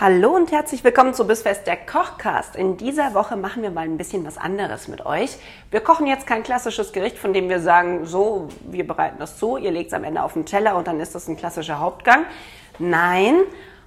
[0.00, 2.54] Hallo und herzlich willkommen zu Bissfest der Kochcast.
[2.54, 5.38] In dieser Woche machen wir mal ein bisschen was anderes mit euch.
[5.72, 9.56] Wir kochen jetzt kein klassisches Gericht, von dem wir sagen, so, wir bereiten das zu,
[9.56, 12.26] ihr legt es am Ende auf den Teller und dann ist das ein klassischer Hauptgang.
[12.78, 13.40] Nein,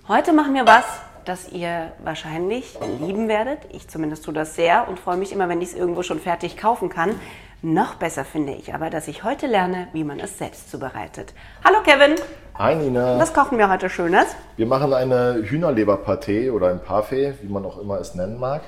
[0.09, 0.83] heute machen wir was,
[1.23, 3.59] das ihr wahrscheinlich lieben werdet.
[3.69, 6.57] Ich zumindest tue das sehr und freue mich immer, wenn ich es irgendwo schon fertig
[6.57, 7.17] kaufen kann.
[7.61, 11.33] Noch besser finde ich aber, dass ich heute lerne, wie man es selbst zubereitet.
[11.63, 12.15] Hallo Kevin!
[12.55, 13.17] Hi Nina.
[13.17, 14.25] Was kochen wir heute Schönes?
[14.57, 18.61] Wir machen eine Hühnerleberpartee oder ein Parfait, wie man auch immer es nennen mag.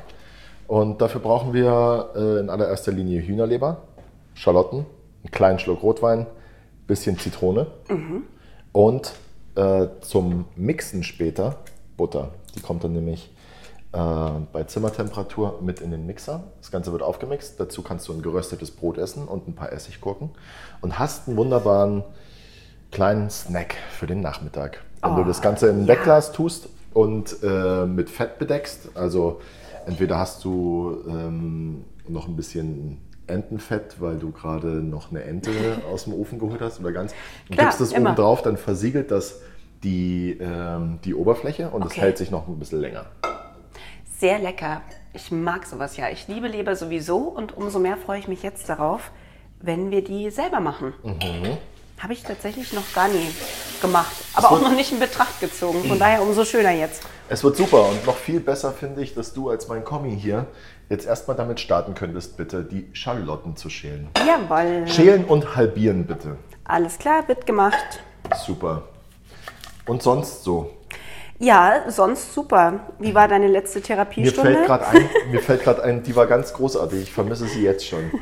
[0.68, 3.82] Und dafür brauchen wir äh, in allererster Linie Hühnerleber,
[4.34, 4.86] Schalotten,
[5.24, 6.26] einen kleinen Schluck Rotwein,
[6.88, 8.24] bisschen Zitrone Mhm.
[8.72, 9.14] und
[9.56, 11.58] äh, zum Mixen später
[11.98, 12.30] Butter.
[12.56, 13.32] Die kommt dann nämlich
[13.92, 14.00] äh,
[14.52, 16.44] bei Zimmertemperatur mit in den Mixer.
[16.60, 17.60] Das Ganze wird aufgemixt.
[17.60, 20.32] Dazu kannst du ein geröstetes Brot essen und ein paar Essiggurken
[20.82, 22.04] und hast einen wunderbaren
[22.94, 24.82] kleinen Snack für den Nachmittag.
[25.02, 29.42] Wenn du das Ganze in ein Wegglas tust und äh, mit Fett bedeckst, also
[29.86, 35.52] entweder hast du ähm, noch ein bisschen Entenfett, weil du gerade noch eine Ente
[35.92, 37.14] aus dem Ofen geholt hast oder ganz,
[37.50, 38.12] und Klar, gibst das immer.
[38.12, 39.42] oben drauf, dann versiegelt das
[39.84, 42.02] die, ähm, die Oberfläche und es Okay.
[42.02, 43.06] hält sich noch ein bisschen länger.
[44.20, 44.82] Sehr lecker.
[45.12, 46.08] Ich mag sowas ja.
[46.10, 49.12] Ich liebe Leber sowieso und umso mehr freue ich mich jetzt darauf,
[49.60, 50.94] wenn wir die selber machen.
[52.04, 53.30] Habe ich tatsächlich noch gar nie
[53.82, 55.86] gemacht, aber auch noch nicht in Betracht gezogen.
[55.86, 57.02] Von daher umso schöner jetzt.
[57.30, 60.46] Es wird super und noch viel besser finde ich, dass du als mein Kommi hier
[60.90, 64.10] jetzt erstmal damit starten könntest, bitte die Schalotten zu schälen.
[64.18, 64.86] Jawohl.
[64.86, 66.36] Schälen und halbieren bitte.
[66.66, 68.02] Alles klar, wird gemacht.
[68.46, 68.84] Super.
[69.86, 70.72] Und sonst so?
[71.40, 72.82] Ja, sonst super.
[73.00, 74.56] Wie war deine letzte Mir Therapiestunde?
[74.56, 77.04] fällt gerade ein, mir fällt gerade ein, die war ganz großartig.
[77.04, 78.12] Ich vermisse sie jetzt schon.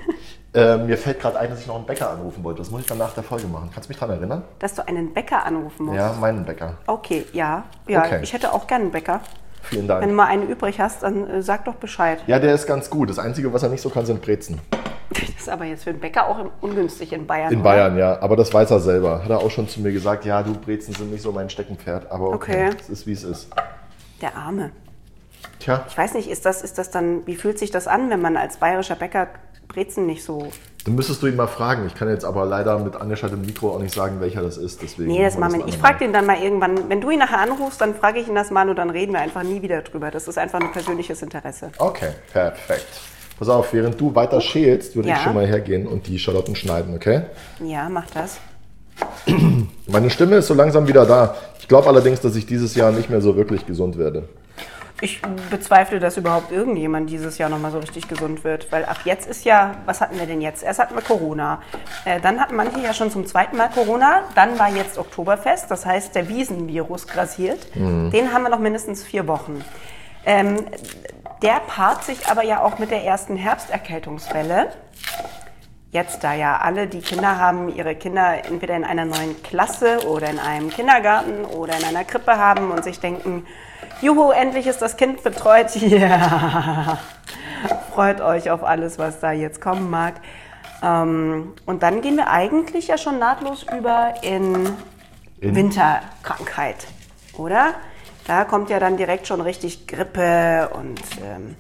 [0.54, 2.60] Äh, mir fällt gerade ein, dass ich noch einen Bäcker anrufen wollte.
[2.60, 3.70] Das muss ich dann nach der Folge machen.
[3.74, 4.44] Kannst du mich daran erinnern?
[4.60, 5.98] Dass du einen Bäcker anrufen musst.
[5.98, 6.74] Ja, meinen Bäcker.
[6.88, 7.64] Okay, ja.
[7.88, 8.20] Ja, Okay.
[8.22, 9.22] ich hätte auch gerne einen Bäcker.
[9.64, 10.14] Vielen Wenn du Dank.
[10.14, 12.22] mal einen übrig hast, dann äh, sag doch Bescheid.
[12.28, 13.10] Ja, der ist ganz gut.
[13.10, 14.60] Das Einzige, was er nicht so kann, sind Brezen.
[15.14, 17.52] Das ist aber jetzt für einen Bäcker auch ungünstig in Bayern.
[17.52, 17.70] In oder?
[17.70, 18.22] Bayern, ja.
[18.22, 19.22] Aber das weiß er selber.
[19.24, 22.10] Hat er auch schon zu mir gesagt, ja, du Brezen sind nicht so mein Steckenpferd.
[22.10, 22.78] Aber okay, Okay.
[22.80, 23.50] es ist, wie es ist.
[24.22, 24.72] Der Arme.
[25.60, 28.22] Tja, Ich weiß nicht, ist das, ist das dann, wie fühlt sich das an, wenn
[28.22, 29.28] man als bayerischer Bäcker
[29.72, 30.48] Brezen nicht so.
[30.86, 31.86] dann müsstest du ihn mal fragen.
[31.88, 34.82] Ich kann jetzt aber leider mit angeschaltetem Mikro auch nicht sagen, welcher das ist.
[34.82, 35.76] Deswegen Nee, das machen wir nicht.
[35.76, 38.36] Ich frage den dann mal irgendwann, wenn du ihn nachher anrufst, dann frage ich ihn
[38.36, 40.12] das mal und dann reden wir einfach nie wieder drüber.
[40.12, 41.72] Das ist einfach ein persönliches Interesse.
[41.78, 42.86] Okay, perfekt.
[43.38, 45.16] Pass auf, während du weiter schälst, würde Ja.
[45.16, 47.24] ich schon mal hergehen und die Schalotten schneiden, okay?
[47.64, 48.40] Ja, mach das.
[49.88, 51.36] Meine Stimme ist so langsam wieder da.
[51.60, 54.28] Ich glaube allerdings, dass ich dieses Jahr nicht mehr so wirklich gesund werde.
[55.02, 55.20] Ich
[55.50, 58.72] bezweifle, dass überhaupt irgendjemand dieses Jahr nochmal so richtig gesund wird.
[58.72, 60.62] Weil ab jetzt ist ja, was hatten wir denn jetzt?
[60.62, 61.62] Erst hatten wir Corona.
[62.06, 64.22] Äh, dann hatten manche ja schon zum zweiten Mal Corona.
[64.36, 65.72] Dann war jetzt Oktoberfest.
[65.72, 67.76] Das heißt, der Wiesenvirus grassiert.
[67.76, 69.66] Den haben wir noch mindestens vier Wochen.
[70.24, 70.66] Ähm,
[71.42, 74.68] der paart sich aber ja auch mit der ersten Herbsterkältungswelle.
[75.92, 80.30] Jetzt, da ja alle, die Kinder haben, ihre Kinder entweder in einer neuen Klasse oder
[80.30, 83.46] in einem Kindergarten oder in einer Krippe haben und sich denken,
[84.02, 85.68] juhu, endlich ist das Kind betreut.
[85.76, 86.98] Ja,
[87.94, 90.16] freut euch auf alles, was da jetzt kommen mag.
[90.84, 94.68] Ähm, und dann gehen wir eigentlich ja schon nahtlos über in,
[95.40, 95.56] In?
[95.56, 96.88] Winterkrankheit,
[97.38, 97.74] oder?
[98.28, 101.56] Da kommt ja dann direkt schon richtig Grippe und, ähm,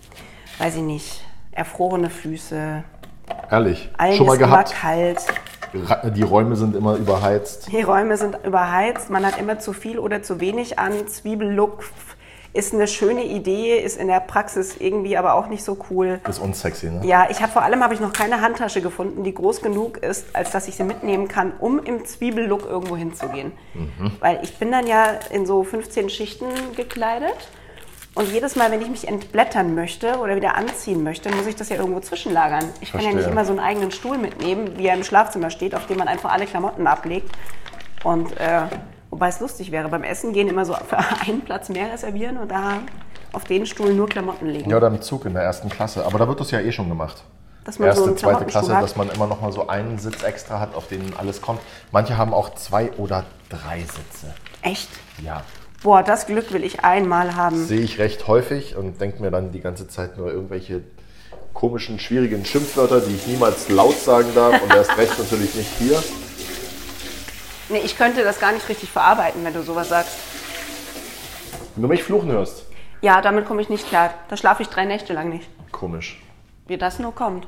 [0.59, 2.83] weiß ich nicht, erfrorene Füße.
[3.49, 4.73] Ehrlich, Allen schon mal gehabt.
[4.73, 5.19] kalt.
[6.15, 7.71] Die Räume sind immer überheizt.
[7.71, 11.07] Die Räume sind überheizt, man hat immer zu viel oder zu wenig an.
[11.07, 11.83] Zwiebellook
[12.53, 16.19] ist eine schöne Idee, ist in der Praxis irgendwie aber auch nicht so cool.
[16.27, 17.01] Ist unsexy, ne?
[17.05, 20.35] Ja, ich habe vor allem habe ich noch keine Handtasche gefunden, die groß genug ist,
[20.35, 23.53] als dass ich sie mitnehmen kann, um im Zwiebellook irgendwo hinzugehen.
[24.19, 26.45] Weil ich bin dann ja in so 15 Schichten
[26.75, 27.49] gekleidet.
[28.13, 31.69] Und jedes Mal, wenn ich mich entblättern möchte oder wieder anziehen möchte, muss ich das
[31.69, 32.65] ja irgendwo zwischenlagern.
[32.81, 33.31] Ich kann ja nicht Verstehe.
[33.31, 36.33] immer so einen eigenen Stuhl mitnehmen, wie er im Schlafzimmer steht, auf dem man einfach
[36.33, 37.29] alle Klamotten ablegt.
[38.03, 38.63] Und äh,
[39.11, 40.97] wobei es lustig wäre, beim Essen gehen immer so für
[41.27, 42.79] einen Platz mehr reservieren und da
[43.33, 44.69] auf den Stuhl nur Klamotten legen.
[44.69, 46.05] Ja, oder im Zug in der ersten Klasse.
[46.05, 47.23] Aber da wird das ja eh schon gemacht.
[47.63, 48.83] Dass man Erste, so zweite Klasse, hat.
[48.83, 51.59] dass man immer noch mal so einen Sitz extra hat, auf den alles kommt.
[51.91, 54.33] Manche haben auch zwei oder drei Sitze.
[54.63, 54.89] Echt?
[55.23, 55.43] Ja.
[55.83, 57.63] Boah, das Glück will ich einmal haben.
[57.65, 60.81] Sehe ich recht häufig und denke mir dann die ganze Zeit nur irgendwelche
[61.53, 66.01] komischen, schwierigen Schimpfwörter, die ich niemals laut sagen darf und erst recht natürlich nicht hier.
[67.71, 70.15] Nee, ich könnte das gar nicht richtig verarbeiten, wenn du sowas sagst.
[71.75, 72.65] Wenn du mich fluchen hörst.
[73.01, 74.13] Ja, damit komme ich nicht klar.
[74.29, 75.47] Da schlafe ich drei Nächte lang nicht.
[75.71, 76.21] Komisch.
[76.67, 77.47] Wie das nur kommt.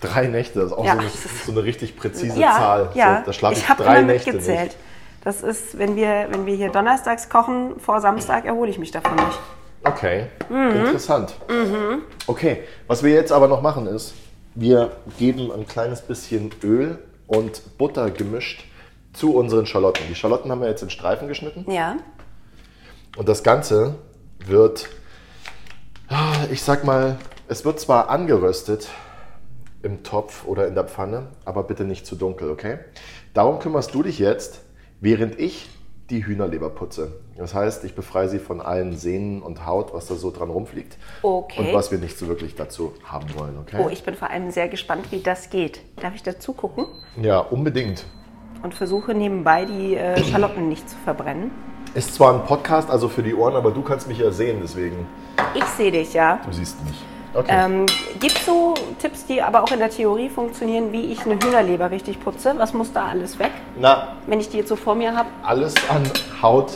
[0.00, 2.90] Drei Nächte, das ist auch Ja, so, eine, ist- so eine richtig präzise ja, Zahl.
[2.94, 3.18] ja.
[3.20, 4.64] So, da schlafe ich, ich habe drei Nächte mitgezählt.
[4.64, 4.76] nicht.
[5.22, 9.14] Das ist, wenn wir, wenn wir hier donnerstags kochen, vor Samstag erhole ich mich davon
[9.14, 9.38] nicht.
[9.84, 10.70] Okay, Mhm.
[10.86, 11.34] interessant.
[12.26, 14.14] Okay, was wir jetzt aber noch machen ist,
[14.56, 18.64] wir geben ein kleines bisschen Öl und Butter gemischt
[19.12, 20.04] zu unseren Schalotten.
[20.08, 21.96] Die Schalotten haben wir jetzt in Streifen geschnitten Ja.
[23.16, 23.96] und das Ganze
[24.46, 24.88] wird,
[26.08, 27.18] ah, ich sag mal,
[27.48, 28.88] es wird zwar angeröstet
[29.82, 32.78] im Topf oder in der Pfanne, aber bitte nicht zu dunkel, okay?
[33.34, 34.60] Darum kümmerst du dich jetzt,
[35.00, 35.68] während ich
[36.10, 37.12] die Hühnerleber putze.
[37.36, 40.98] Das heißt, ich befreie sie von allen Sehnen und Haut, was da so dran rumfliegt.
[41.22, 41.60] Okay.
[41.60, 43.82] Und was wir nicht so wirklich dazu haben wollen, okay?
[43.82, 45.80] Oh, ich bin vor allem sehr gespannt, wie das geht.
[46.00, 46.86] Darf ich dazu gucken?
[47.20, 48.04] ja, unbedingt.
[48.62, 51.50] Und versuche nebenbei die äh, Schalotten nicht zu verbrennen.
[51.94, 55.06] Ist zwar ein Podcast, also für die Ohren, aber du kannst mich ja sehen, deswegen.
[55.54, 56.38] Ich sehe dich, ja.
[56.46, 56.94] Du siehst mich.
[57.34, 57.50] Okay.
[57.50, 57.86] Ähm,
[58.20, 61.90] Gibt es so Tipps, die aber auch in der Theorie funktionieren, wie ich eine Hühnerleber
[61.90, 62.54] richtig putze?
[62.58, 65.28] Was muss da alles weg, Na, wenn ich die jetzt so vor mir habe?
[65.42, 66.02] alles an
[66.42, 66.72] Haut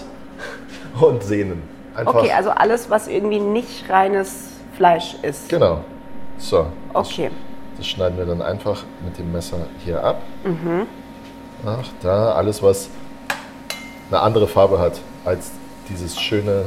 [1.01, 1.63] und Sehnen.
[1.95, 2.15] Einfach.
[2.15, 5.49] Okay, also alles, was irgendwie nicht reines Fleisch ist.
[5.49, 5.81] Genau.
[6.39, 6.67] So.
[6.93, 7.31] das- Okay.
[7.77, 10.23] Das schneiden wir dann einfach mit dem Messer hier ab.
[10.45, 10.87] Mhm.
[11.65, 12.89] Ach, da alles, was
[14.11, 15.51] eine andere Farbe hat als
[15.89, 16.67] dieses schöne,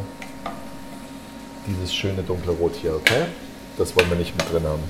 [1.68, 3.26] dieses schöne dunkle Rot hier, okay?
[3.78, 4.84] Das wollen wir nicht mit drin haben.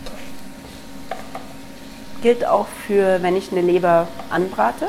[2.21, 4.87] Gilt auch für, wenn ich eine Leber anbrate?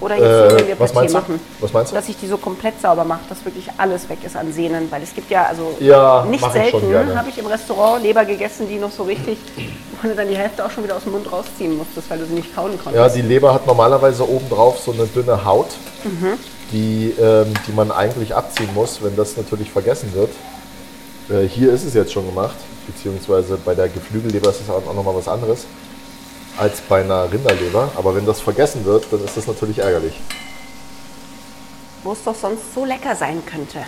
[0.00, 1.18] Oder jetzt Äh, wir was meinst du?
[1.18, 1.40] machen?
[1.60, 1.96] Was meinst du?
[1.96, 4.90] Dass ich die so komplett sauber mache, dass wirklich alles weg ist an Sehnen.
[4.90, 8.76] Weil es gibt ja, also Ja, nicht selten habe ich im Restaurant Leber gegessen, die
[8.78, 9.38] noch so richtig,
[10.02, 12.26] wo du dann die Hälfte auch schon wieder aus dem Mund rausziehen musstest, weil du
[12.26, 12.94] sie nicht kauen konntest.
[12.96, 15.68] Ja, die Leber hat normalerweise obendrauf so eine dünne Haut,
[16.72, 20.30] die, ähm, die man eigentlich abziehen muss, wenn das natürlich vergessen wird.
[21.30, 22.56] Äh, hier ist es jetzt schon gemacht,
[22.86, 25.66] beziehungsweise bei der Geflügelleber ist es auch nochmal was anderes
[26.56, 27.90] als bei einer Rinderleber.
[27.96, 30.20] Aber wenn das vergessen wird, dann ist das natürlich ärgerlich.
[32.02, 33.80] Wo es doch sonst so lecker sein könnte.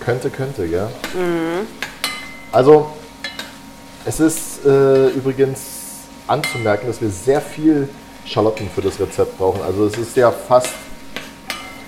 [0.00, 0.88] Könnte, könnte, ja.
[2.50, 2.90] Also,
[4.04, 5.60] es ist äh, übrigens
[6.26, 7.88] anzumerken, dass wir sehr viel
[8.24, 9.62] Schalotten für das Rezept brauchen.
[9.62, 10.74] Also es ist ja fast,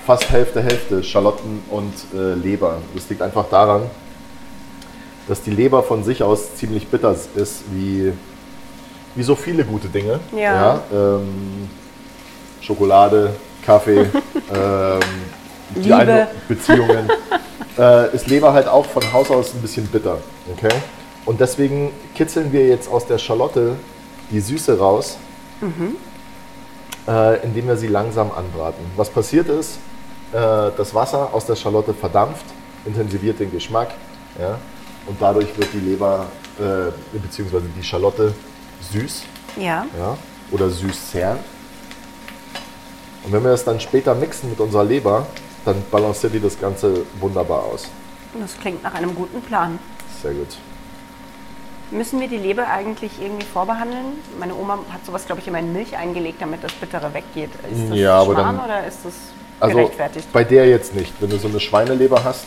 [0.07, 2.79] fast Hälfte, Hälfte Schalotten und äh, Leber.
[2.95, 3.83] Das liegt einfach daran,
[5.29, 8.13] dass die Leber von sich aus ziemlich bitter ist, wie,
[9.15, 10.21] wie so viele gute Dinge.
[10.37, 10.81] Ja.
[10.93, 11.69] ähm,
[12.61, 13.35] Schokolade,
[13.65, 14.01] Kaffee,
[14.55, 15.01] ähm,
[15.75, 15.97] die Liebe.
[15.97, 17.09] eine- Beziehungen.
[17.79, 20.19] äh, ist Leber halt auch von Haus aus ein bisschen bitter.
[20.57, 20.75] Okay?
[21.27, 23.77] Und deswegen kitzeln wir jetzt aus der Schalotte
[24.31, 25.17] die Süße raus,
[27.09, 28.85] äh, indem wir sie langsam anbraten.
[28.97, 29.79] Was passiert ist,
[30.33, 32.45] äh, das Wasser aus der Schalotte verdampft,
[32.85, 33.91] intensiviert den Geschmack
[34.39, 34.59] ja?
[35.07, 36.27] und dadurch wird die Leber
[36.59, 37.61] äh, bzw.
[37.77, 38.35] die Schalotte
[38.93, 39.23] süß
[39.57, 39.87] Ja.
[39.99, 40.17] ja,
[40.51, 41.39] oder süß-zern.
[43.25, 45.27] Und wenn wir das dann später mixen mit unserer Leber,
[45.65, 47.89] dann balanciert die das Ganze wunderbar aus.
[48.39, 49.79] Das klingt nach einem guten Plan.
[50.23, 50.57] Sehr gut.
[51.91, 54.05] Müssen wir die Leber eigentlich irgendwie vorbehandeln?
[54.39, 57.51] Meine Oma hat sowas, glaube ich, immer in Milch eingelegt, damit das Bittere weggeht.
[57.71, 59.13] Ist das Ja, aber dann- oder ist das
[59.61, 60.33] Also gerechtfertigt?
[60.33, 61.13] bei der jetzt nicht.
[61.21, 62.45] Wenn du so eine Schweineleber hast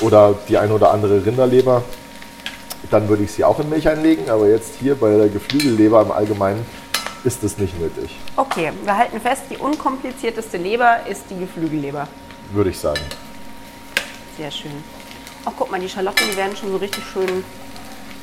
[0.00, 1.82] oder die eine oder andere Rinderleber,
[2.92, 4.28] dann würde ich sie auch in Milch einlegen.
[4.30, 6.64] Aber jetzt hier bei der Geflügelleber im Allgemeinen
[7.24, 12.08] ist das nicht nötig, Okay, wir halten fest, die unkomplizierteste Leber ist die Geflügelleber.
[12.52, 13.00] würde ich sagen.
[14.36, 14.72] Sehr schön.
[15.44, 17.44] Ach, guck mal, die Schalotten, die werden schon so richtig schön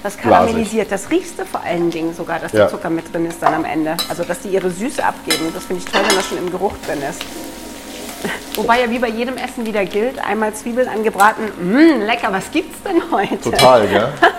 [0.03, 0.91] das karamellisiert.
[0.91, 2.59] Das riechst du vor allen Dingen sogar, dass Ja.
[2.59, 3.95] der Zucker mit drin ist dann am Ende.
[4.09, 5.45] Also, dass die ihre Süße abgeben.
[5.53, 7.21] Das finde ich toll, wenn das schon im Geruch drin ist.
[8.55, 12.77] Wobei ja wie bei jedem Essen wieder gilt, einmal Zwiebeln angebraten, mh, lecker, was gibt's
[12.83, 13.39] denn heute?
[13.39, 14.07] Total, gell?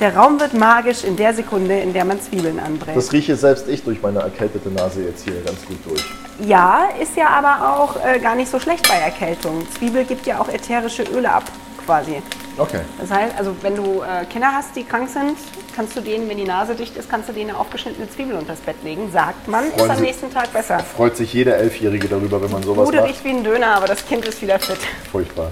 [0.00, 2.96] Der Raum wird magisch in der Sekunde, in der man Zwiebeln anbrät.
[2.96, 6.04] Das rieche selbst ich durch meine erkältete Nase jetzt hier ganz gut durch.
[6.46, 9.66] Ja, ist ja aber auch äh, gar nicht so schlecht bei Erkältung.
[9.76, 11.42] Zwiebel gibt ja auch ätherische Öle ab,
[11.84, 12.22] quasi.
[12.56, 12.80] Okay.
[13.00, 15.36] Das heißt, also wenn du äh, Kinder hast, die krank sind,
[15.74, 18.60] kannst du denen, wenn die Nase dicht ist, kannst du denen eine aufgeschnittene Zwiebel unters
[18.60, 19.10] Bett legen.
[19.12, 20.78] Sagt man, ist Freuen am Sie- nächsten Tag besser.
[20.78, 23.08] Freut sich jeder Elfjährige darüber, wenn man sowas Bude macht.
[23.08, 24.78] riecht wie ein Döner, aber das Kind ist wieder fit.
[25.10, 25.50] Furchtbar.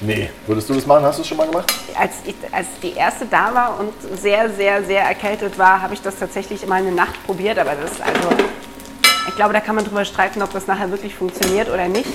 [0.00, 0.30] Nee.
[0.46, 1.04] Würdest du das machen?
[1.04, 1.72] Hast du es schon mal gemacht?
[1.98, 6.02] Als, ich, als die erste da war und sehr, sehr, sehr erkältet war, habe ich
[6.02, 8.28] das tatsächlich mal eine Nacht probiert, aber das ist also
[9.28, 12.10] Ich glaube, da kann man drüber streiten, ob das nachher wirklich funktioniert oder nicht.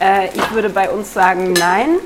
[0.00, 1.98] Äh, ich würde bei uns sagen, nein.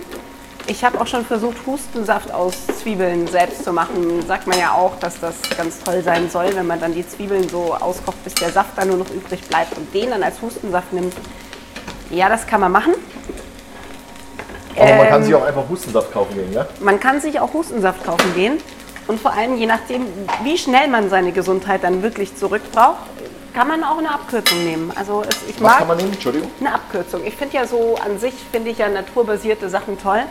[0.66, 4.25] Ich habe auch schon versucht, Hustensaft aus Zwiebeln selbst zu machen.
[4.28, 7.49] Sagt man ja auch, dass das ganz toll sein soll, wenn man dann die Zwiebeln
[7.49, 10.92] so auskocht, bis der Saft dann nur noch übrig bleibt und den dann als Hustensaft
[10.92, 11.14] nimmt.
[12.11, 12.95] Ja, das kann man machen.
[14.76, 16.66] Aber man kann Ähm, sich auch einfach Hustensaft kaufen gehen, ja?
[16.80, 18.58] Man kann sich auch Hustensaft kaufen gehen.
[19.06, 20.06] Und vor allem, je nachdem,
[20.44, 22.98] wie schnell man seine Gesundheit dann wirklich zurückbraucht,
[23.52, 24.92] kann man auch eine Abkürzung nehmen.
[24.94, 26.12] Also es, ich Was mag kann man nehmen?
[26.12, 26.50] Entschuldigung.
[26.60, 27.26] eine Abkürzung.
[27.26, 30.22] Ich finde ja so an sich, finde ich ja naturbasierte Sachen toll.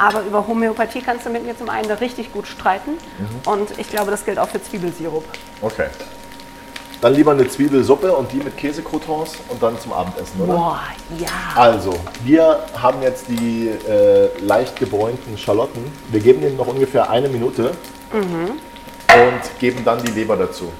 [0.00, 2.92] Aber über Homöopathie kannst du mit mir zum einen richtig gut streiten.
[2.92, 3.52] Mhm.
[3.52, 5.24] Und ich glaube, das gilt auch für Zwiebelsirup.
[5.60, 5.88] Okay.
[7.02, 10.52] Dann lieber eine Zwiebelsuppe und die mit Käsecroutons und dann zum Abendessen, oder?
[10.52, 10.80] Boah,
[11.18, 11.26] ja.
[11.56, 11.94] Also,
[12.24, 15.82] wir haben jetzt die äh, leicht gebräunten Schalotten.
[16.12, 17.72] Wir geben denen noch ungefähr eine Minute
[18.12, 20.70] und geben dann die Leber dazu.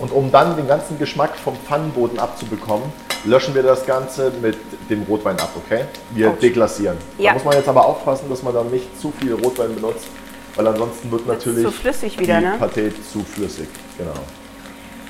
[0.00, 2.92] Und um dann den ganzen Geschmack vom Pfannenboden abzubekommen,
[3.24, 4.58] löschen wir das Ganze mit
[4.90, 5.84] dem Rotwein ab, okay?
[6.10, 6.42] Wir Gut.
[6.42, 6.96] deklassieren.
[7.18, 7.30] Ja.
[7.30, 10.08] Da muss man jetzt aber aufpassen, dass man dann nicht zu viel Rotwein benutzt,
[10.56, 12.58] weil ansonsten wird natürlich zu flüssig wieder, die ne?
[12.60, 13.68] Pâté zu flüssig.
[13.96, 14.14] Genau.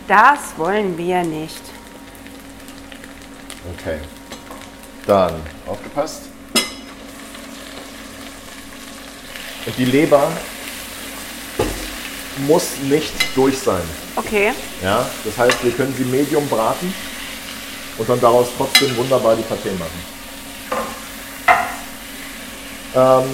[0.08, 1.60] Das wollen wir nicht.
[3.78, 3.98] Okay.
[5.06, 6.22] Dann aufgepasst.
[9.64, 10.30] Und die Leber
[12.46, 13.82] muss nicht durch sein.
[14.16, 14.52] Okay.
[14.82, 15.08] Ja?
[15.24, 16.92] Das heißt, wir können sie medium braten
[17.98, 20.12] und dann daraus trotzdem wunderbar die Paté machen.
[22.94, 23.24] Ähm,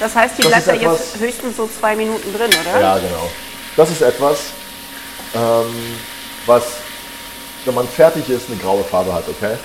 [0.00, 2.80] Das heißt, die Das bleibt ja jetzt höchstens so zwei Minuten drin, oder?
[2.80, 3.30] ja, genau.
[3.76, 4.38] Das ist etwas,
[5.34, 5.96] ähm,
[6.46, 6.64] was,
[7.64, 9.56] wenn man fertig ist, eine graue Farbe hat, okay?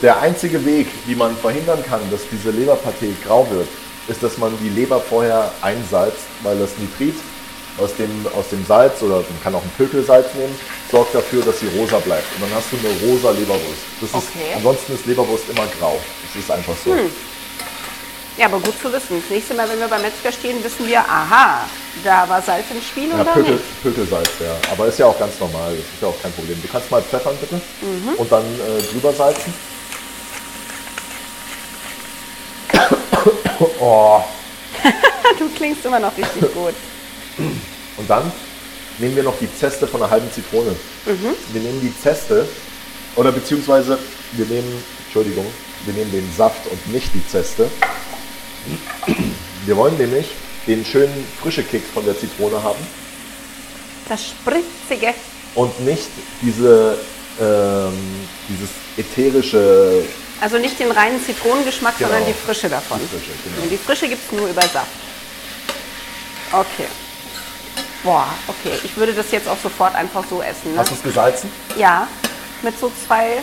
[0.00, 3.68] Der einzige Weg, wie man verhindern kann, dass diese Leberpaté grau wird,
[4.08, 7.14] ist, dass man die Leber vorher einsalzt, weil das Nitrit
[7.78, 10.58] aus dem, aus dem Salz oder man kann auch ein Pökelsalz nehmen,
[10.90, 12.24] sorgt dafür, dass sie rosa bleibt.
[12.34, 13.84] Und dann hast du eine rosa Leberwurst.
[14.00, 14.54] Das ist, Okay.
[14.56, 16.00] Ansonsten ist Leberwurst immer grau.
[16.26, 16.96] Das ist einfach so.
[18.38, 19.20] Ja, aber gut zu wissen.
[19.20, 21.66] Das nächste Mal, wenn wir beim Metzger stehen, wissen wir, aha,
[22.04, 23.82] da war Salz im Spiel Ja, oder Pökel, nicht?
[23.82, 24.56] Pökelsalz, ja.
[24.72, 26.60] Aber ist ja auch ganz normal, das ist ja auch kein Problem.
[26.60, 27.60] Du kannst mal pfeffern, bitte.
[28.16, 29.54] Und dann äh, drüber salzen.
[33.80, 34.22] oh.
[35.38, 36.74] Du klingst immer noch richtig gut.
[37.96, 38.30] Und dann
[38.98, 40.76] nehmen wir noch die Zeste von einer halben Zitrone.
[41.06, 42.46] Wir nehmen die Zeste,
[43.16, 43.98] oder beziehungsweise
[44.32, 45.46] wir nehmen, Entschuldigung,
[45.86, 47.70] wir nehmen den Saft und nicht die Zeste.
[49.64, 50.26] Wir wollen nämlich
[50.66, 52.78] den schönen frische Kick von der Zitrone haben.
[54.08, 55.14] Das Spritzige.
[55.54, 56.08] und nicht
[56.42, 56.98] diese,
[57.40, 57.92] ähm,
[58.48, 60.04] dieses ätherische.
[60.40, 62.10] Also nicht den reinen Zitronengeschmack, Genau.
[62.10, 62.98] sondern die Frische davon.
[63.00, 63.62] Die Frische, genau.
[63.62, 64.86] Und die Frische gibt es nur über Saft.
[66.52, 66.86] Okay.
[68.02, 68.78] Boah, okay.
[68.82, 70.72] Ich würde das jetzt auch sofort einfach so essen.
[70.72, 70.78] Ne?
[70.78, 71.50] Hast du es gesalzen?
[71.76, 72.08] Ja,
[72.62, 73.38] mit so zwei,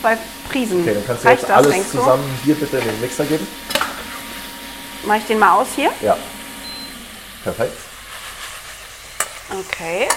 [0.00, 0.18] zwei
[0.50, 0.80] Prisen.
[0.82, 3.46] Okay, dann kannst du Reicht jetzt das, alles zusammen hier bitte in den Mixer geben.
[3.72, 3.78] Du?
[5.06, 5.90] Mach ich den mal aus hier?
[6.02, 6.16] Ja.
[7.42, 7.76] Perfekt.
[9.50, 10.08] Okay.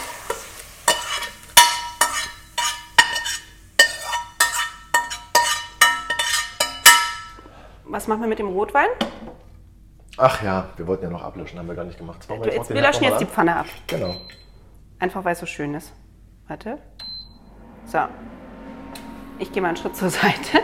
[7.86, 8.88] Was machen wir mit dem Rotwein?
[10.18, 12.28] Ach ja, wir wollten ja noch ablöschen, haben wir gar nicht gemacht.
[12.30, 13.66] Machen Du, jetzt wir löschen jetzt die Pfanne ab.
[13.88, 14.16] Genau.
[15.00, 15.94] Einfach weil es so schön ist.
[16.48, 16.78] Warte.
[17.86, 18.00] So.
[19.40, 20.60] Ich gehe mal einen Schritt zur Seite.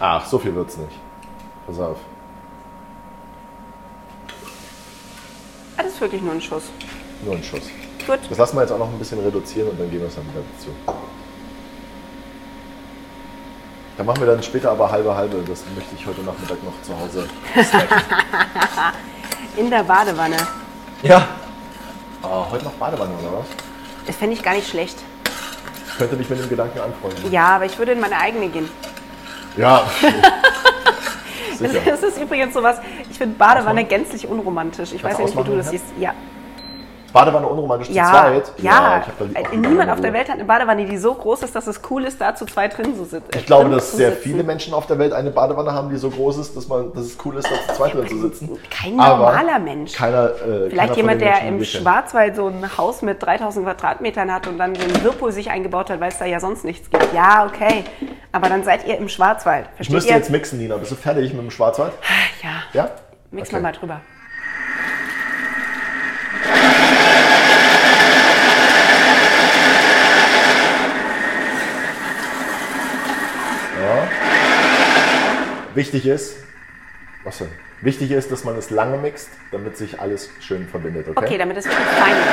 [0.00, 0.92] Ach, so viel wird's nicht.
[1.66, 1.98] Pass auf.
[5.78, 6.64] Ah, Das ist wirklich nur ein Schuss.
[7.24, 7.62] Nur ein Schuss.
[8.06, 8.18] Gut.
[8.28, 10.24] Das lassen wir jetzt auch noch ein bisschen reduzieren und dann geben wir es dann
[10.28, 10.70] wieder dazu.
[13.96, 15.38] Da machen wir dann später aber halbe halbe.
[15.48, 17.28] Das möchte ich heute Nachmittag noch zu Hause.
[19.56, 20.36] In der Badewanne.
[21.02, 21.26] Ja.
[22.22, 23.46] Ah, heute noch Badewanne oder was?
[24.06, 24.98] Das fände ich gar nicht schlecht.
[25.88, 27.30] Ich könnte mich mit dem Gedanken anfreunden.
[27.32, 28.68] Ja, aber ich würde in meine eigene gehen.
[29.56, 29.90] Ja.
[31.58, 31.80] Sicher.
[31.86, 34.92] das ist übrigens sowas, ich finde Badewanne gänzlich unromantisch.
[34.92, 35.86] Ich Kannst weiß ja nicht, wie du das siehst.
[35.98, 36.14] Ja,
[37.12, 38.52] Badewanne unromantisch ja, zu zweit?
[38.58, 39.02] ja.
[39.34, 40.12] ich auch Niemand auf der.
[40.12, 42.76] Welt hat eine Badewanne, die so groß ist, dass es cool ist, da zu zweit
[42.76, 43.28] drin zu sitzen.
[43.36, 44.22] Ich glaube, dass sehr sitzen.
[44.22, 47.04] viele Menschen auf der Welt eine Badewanne haben, die so groß ist, dass, man, dass
[47.04, 48.58] es cool ist, da zu zweit drin zu sitzen.
[48.70, 49.92] Kein Aber normaler Mensch.
[49.92, 51.66] Keiner, äh, keiner Vielleicht von jemand, den der Menschen, im wir.
[51.66, 55.90] Schwarzwald so ein Haus mit 3000 Quadratmetern hat und dann so einen Whirlpool sich eingebaut
[55.90, 57.12] hat, weil es da ja sonst nichts gibt.
[57.14, 57.84] Ja, okay.
[58.32, 59.66] Aber dann seid ihr im Schwarzwald.
[59.70, 60.16] Ich Versteht müsste ihr?
[60.16, 60.76] jetzt mixen, Nina.
[60.76, 61.92] Bist du fertig mit dem Schwarzwald?
[62.42, 62.50] ja.
[62.72, 62.90] Ja?
[63.30, 63.56] Mix Okay.
[63.56, 64.00] mal mal drüber.
[75.78, 76.34] Wichtig ist,
[77.22, 77.46] was denn?
[77.82, 81.06] Wichtig ist, dass man es lange mixt, damit sich alles schön verbindet.
[81.06, 82.26] Okay, okay damit es wirklich fein wird.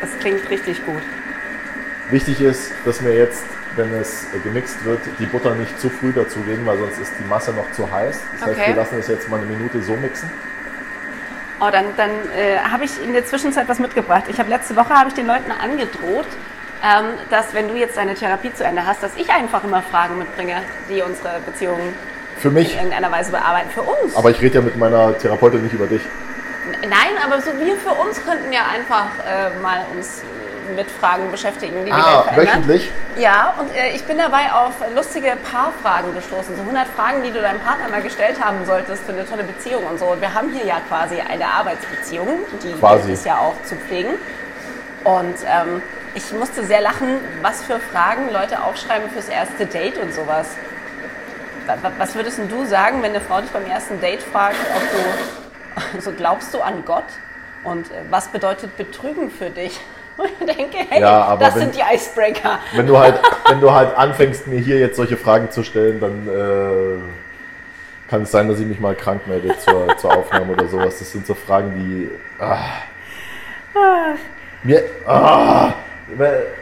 [0.00, 1.02] Das klingt richtig gut.
[2.10, 3.44] Wichtig ist, dass wir jetzt,
[3.74, 7.52] wenn es gemixt wird, die Butter nicht zu früh dazugeben, weil sonst ist die Masse
[7.52, 8.20] noch zu heiß.
[8.32, 8.68] Das heißt, Okay.
[8.68, 10.30] wir lassen es jetzt mal eine Minute so mixen.
[11.60, 14.24] Oh, dann, dann äh, habe ich in der Zwischenzeit was mitgebracht.
[14.28, 16.26] Ich habe letzte Woche habe ich den Leuten angedroht,
[16.84, 20.18] ähm, dass wenn du jetzt deine Therapie zu Ende hast, dass ich einfach immer Fragen
[20.18, 20.56] mitbringe,
[20.88, 21.80] die unsere Beziehung
[22.38, 22.72] Für mich.
[22.72, 23.70] in irgendeiner Weise bearbeiten.
[23.70, 24.14] Für uns.
[24.14, 26.02] Aber ich rede ja mit meiner Therapeutin nicht über dich.
[26.82, 30.22] Nein, aber so wir für uns könnten ja einfach äh, mal uns
[30.74, 32.46] mit Fragen beschäftigen, die die Welt Ah, verändern.
[32.66, 32.90] wöchentlich?
[33.16, 36.56] Ja, und äh, ich bin dabei auf lustige Paarfragen gestoßen.
[36.56, 39.84] So 100 Fragen, die du deinem Partner mal gestellt haben solltest für eine tolle Beziehung
[39.86, 40.06] und so.
[40.06, 42.28] Und wir haben hier ja quasi eine Arbeitsbeziehung,
[42.62, 43.12] die Quasi.
[43.12, 44.14] ist ja auch zu pflegen.
[45.04, 45.82] Und ähm,
[46.14, 50.48] ich musste sehr lachen, was für Fragen Leute aufschreiben fürs erste Date und sowas.
[51.66, 54.56] Wa- wa- Was würdest denn du sagen, wenn eine Frau dich beim ersten Date fragt,
[54.74, 54.82] ob
[55.94, 57.04] du, so glaubst du an Gott?
[57.64, 59.80] Und äh, was bedeutet Betrügen für dich?
[60.16, 62.58] Und ich denke, hey, Ja, aber das wenn- sind die Icebreaker.
[62.74, 66.28] Wenn du halt, wenn du halt anfängst, mir hier jetzt solche Fragen zu stellen, dann
[66.28, 70.98] äh, kann es sein, dass ich mich mal krank melde zur, zur Aufnahme oder sowas.
[70.98, 72.10] Das sind so Fragen, die.
[72.42, 72.58] Ah,
[74.62, 75.74] mir, ah,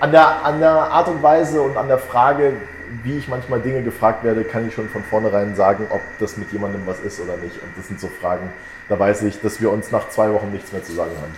[0.00, 2.54] an, der, an der Art und Weise und an der Frage,
[3.02, 6.50] wie ich manchmal Dinge gefragt werde, kann ich schon von vornherein sagen, ob das mit
[6.52, 7.60] jemandem was ist oder nicht.
[7.62, 8.52] Und das sind so Fragen,
[8.88, 11.34] da weiß ich, dass wir uns nach zwei Wochen nichts mehr zu sagen haben.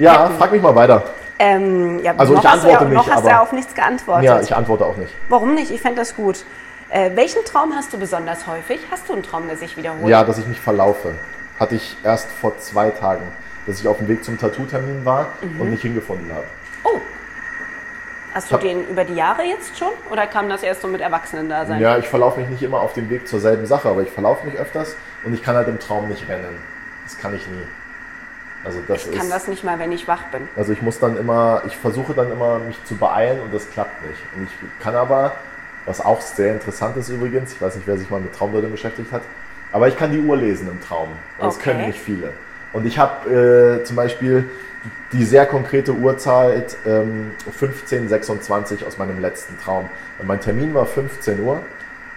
[0.00, 1.02] Ja, frag mich mal weiter.
[1.38, 3.52] Ähm, ja, Also noch ich hast du ja, antworte noch nicht, hast du ja auf
[3.52, 4.24] nichts geantwortet.
[4.24, 5.14] Ja, ich antworte auch nicht.
[5.28, 5.70] Warum nicht?
[5.70, 6.44] Ich fände das gut.
[6.90, 8.80] Äh, welchen Traum hast du besonders häufig?
[8.90, 10.08] Hast du einen Traum, der sich wiederholt?
[10.08, 11.14] Ja, dass ich mich verlaufe.
[11.58, 13.22] Hatte ich erst vor zwei Tagen,
[13.66, 15.60] dass ich auf dem Weg zum Tattoo-Termin war Mhm.
[15.60, 16.44] und nicht hingefunden habe.
[16.84, 16.98] Oh.
[18.34, 19.90] Hast du hab- den über die Jahre jetzt schon?
[20.10, 21.80] Oder kam das erst so mit Erwachsenen da sein?
[21.80, 24.46] Ja, ich verlaufe mich nicht immer auf dem Weg zur selben Sache, aber ich verlaufe
[24.46, 26.58] mich öfters und ich kann halt im Traum nicht rennen.
[27.04, 27.62] Das kann ich nie.
[28.64, 30.48] Also das Ich kann ist, das nicht mal, wenn ich wach bin.
[30.56, 34.06] also ich muss dann immer, ich versuche dann immer mich zu beeilen und das klappt
[34.06, 34.20] nicht.
[34.36, 35.32] Und ich kann aber,
[35.86, 39.12] was auch sehr interessant ist übrigens, ich weiß nicht, wer sich mal mit Traumdeutung beschäftigt
[39.12, 39.22] hat,
[39.72, 41.08] aber ich kann die Uhr lesen im Traum.
[41.38, 41.70] Und das Okay.
[41.72, 42.32] können nicht viele.
[42.72, 44.48] Und ich habe äh, zum Beispiel
[45.12, 49.88] die sehr konkrete Uhrzeit ähm, 15.26 aus meinem letzten Traum.
[50.18, 51.60] Und mein Termin war 15 Uhr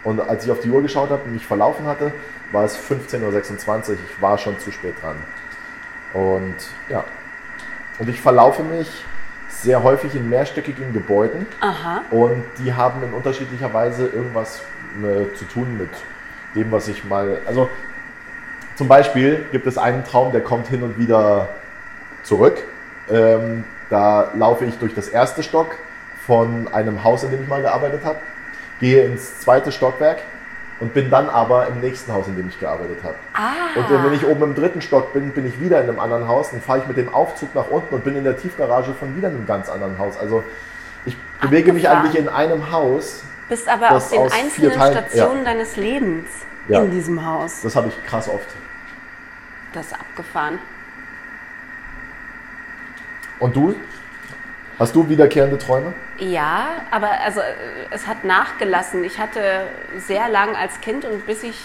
[0.04, 2.12] und als ich auf die Uhr geschaut habe und mich verlaufen hatte,
[2.52, 3.94] war es 15.26 Uhr.
[3.96, 5.16] Ich war schon zu spät dran.
[6.14, 6.56] Und
[6.90, 7.04] ja,
[8.00, 8.88] und ich verlaufe mich
[9.50, 12.02] sehr häufig in mehrstöckigen Gebäuden Aha.
[12.12, 14.62] und die haben in unterschiedlicher Weise irgendwas
[15.02, 15.90] äh, zu tun mit
[16.56, 17.40] dem, was ich mal.
[17.48, 17.70] Also
[18.76, 21.50] zum Beispiel gibt es einen Traum, der kommt hin und wieder
[22.24, 22.64] zurück.
[23.10, 25.76] Ähm, da laufe ich durch das erste Stock
[26.26, 28.20] von einem Haus, in dem ich mal gearbeitet habe,
[28.80, 30.20] gehe ins zweite Stockwerk
[30.80, 33.16] und bin dann aber im nächsten Haus, in dem ich gearbeitet habe.
[33.34, 33.80] Ah.
[33.80, 36.52] Und wenn ich oben im dritten Stock bin, bin ich wieder in einem anderen Haus.
[36.52, 39.30] Dann fahre ich mit dem Aufzug nach unten und bin in der Tiefgarage von wieder
[39.30, 40.18] einem ganz anderen Haus.
[40.18, 40.44] Also
[41.06, 42.06] ich bewege mich Abgefahren.
[42.12, 43.24] eigentlich in einem Haus.
[43.50, 46.28] Bist aber auf den einzelnen Teilen- Stationen deines Lebens
[46.68, 46.82] Ja.
[46.82, 47.62] in diesem Haus.
[47.62, 48.48] Das habe ich krass oft.
[49.74, 50.60] Das ist abgefahren.
[53.40, 53.76] Und du?
[54.80, 55.94] Hast du wiederkehrende Träume?
[56.18, 57.54] Ja, aber also äh,
[57.92, 59.04] es hat nachgelassen.
[59.04, 61.60] Ich hatte sehr lang als Kind und bis ich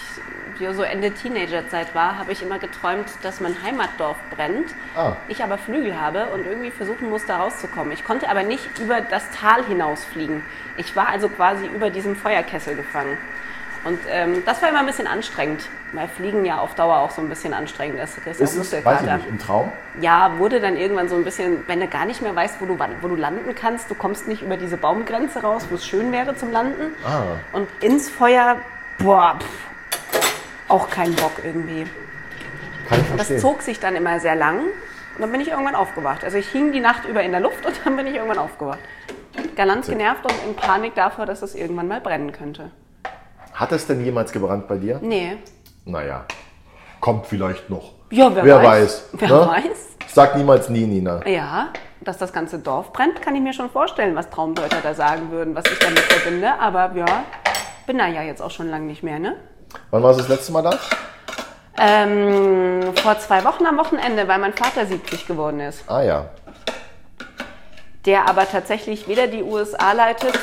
[0.72, 4.74] so Ende Teenagerzeit war, habe ich immer geträumt, dass mein Heimatdorf brennt.
[4.96, 5.16] Ah.
[5.28, 7.92] Ich aber Flügel habe und irgendwie versuchen musste rauszukommen.
[7.92, 10.42] Ich konnte aber nicht über das Tal hinausfliegen.
[10.76, 13.16] Ich war also quasi über diesem Feuerkessel gefangen.
[13.84, 15.62] Und ähm, das war immer ein bisschen anstrengend,
[15.92, 18.18] weil Fliegen ja auf Dauer auch so ein bisschen anstrengend ist.
[18.20, 19.16] Auch Ist es, weiß ich Muskelkater.
[19.18, 19.72] nicht, im Traum?
[20.00, 22.78] Ja, wurde dann irgendwann so ein bisschen, wenn du gar nicht mehr weißt, wo du,
[23.00, 26.34] wo du landen kannst, du kommst nicht über diese Baumgrenze raus, wo es schön wäre
[26.36, 26.92] zum Landen.
[27.06, 27.22] Ah.
[27.52, 28.56] Und ins Feuer,
[28.98, 29.68] boah, pff,
[30.68, 31.86] auch kein Bock irgendwie.
[32.88, 33.38] Kann ich Das verstehen.
[33.38, 36.24] zog sich dann immer sehr lang und dann bin ich irgendwann aufgewacht.
[36.24, 38.80] Also ich hing die Nacht über in der Luft und dann bin ich irgendwann aufgewacht.
[39.56, 42.70] Galant genervt und in Panik davor, dass es irgendwann mal brennen könnte.
[43.58, 45.00] Hat es denn jemals gebrannt bei dir?
[45.02, 45.36] Nee.
[45.84, 46.24] Naja,
[47.00, 47.90] kommt vielleicht noch.
[48.10, 48.64] Ja, wer, Wer weiß.
[48.64, 49.48] weiß, Wer ne?
[49.48, 49.88] weiß.
[50.06, 51.26] Sag niemals nie, Nina.
[51.26, 55.32] Ja, dass das ganze Dorf brennt, kann ich mir schon vorstellen, was Traumdeuter da sagen
[55.32, 56.52] würden, was ich damit verbinde.
[56.60, 57.24] Aber ja,
[57.84, 59.34] bin da ja jetzt auch schon lange nicht mehr, ne?
[59.90, 60.78] Wann warst du das letzte Mal da?
[61.80, 65.82] Ähm, vor zwei Wochen am Wochenende, weil mein Vater 70 geworden ist.
[65.90, 66.26] Ah ja.
[68.06, 70.38] Der aber tatsächlich weder die USA leitet,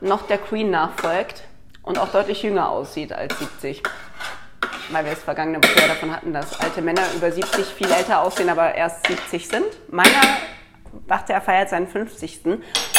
[0.00, 1.42] noch der Queen nachfolgt
[1.82, 3.82] und auch deutlich jünger aussieht als 70.
[4.90, 8.20] Weil wir es vergangene Woche ja davon hatten, dass alte Männer über 70 viel älter
[8.20, 9.66] aussehen, aber erst 70 sind.
[9.90, 10.20] Meiner
[11.08, 12.40] dachte, er feiert seinen 50.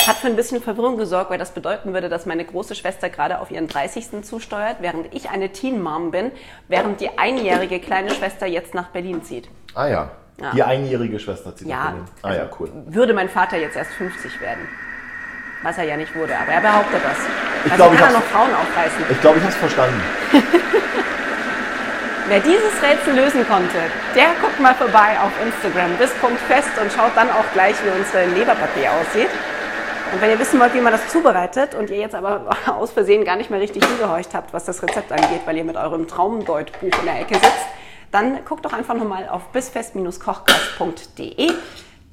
[0.07, 3.39] Hat für ein bisschen Verwirrung gesorgt, weil das bedeuten würde, dass meine große Schwester gerade
[3.39, 4.23] auf ihren 30.
[4.23, 6.31] zusteuert, während ich eine Teen Mom bin,
[6.67, 9.49] während die einjährige kleine Schwester jetzt nach Berlin zieht.
[9.75, 10.11] Ah ja.
[10.41, 10.51] Ja.
[10.51, 12.05] Die einjährige Schwester zieht Ja, nach Berlin.
[12.23, 12.71] Ah ja, cool.
[12.87, 14.67] Würde mein Vater jetzt erst 50 werden.
[15.61, 17.17] Was er ja nicht wurde, aber er behauptet das.
[17.65, 19.05] Ich also glaub, ich er noch Frauen aufreißen.
[19.09, 20.01] Ich glaube, ich habe es verstanden.
[22.27, 23.77] Wer dieses Rätsel lösen konnte,
[24.15, 28.91] der guckt mal vorbei auf Instagram bis.fest und schaut dann auch gleich, wie unsere Leberpapier
[28.91, 29.29] aussieht.
[30.13, 33.25] Und wenn ihr wissen wollt, wie man das zubereitet und ihr jetzt aber aus Versehen
[33.25, 36.99] gar nicht mehr richtig hingehorcht habt, was das Rezept angeht, weil ihr mit eurem Traumdeutbuch
[36.99, 37.65] in der Ecke sitzt,
[38.11, 41.51] dann guckt doch einfach nochmal auf bisfest-kochkast.de.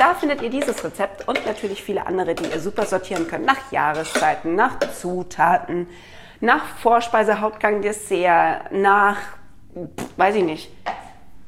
[0.01, 3.45] Da findet ihr dieses Rezept und natürlich viele andere, die ihr super sortieren könnt.
[3.45, 5.89] Nach Jahreszeiten, nach Zutaten,
[6.41, 9.19] nach Vorspeise, Hauptgang, Dessert, nach,
[10.17, 10.73] weiß ich nicht.